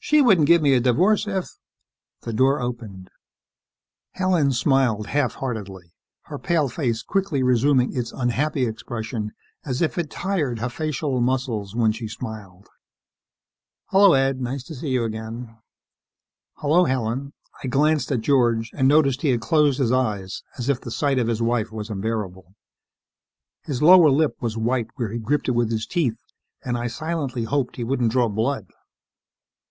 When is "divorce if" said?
0.80-1.48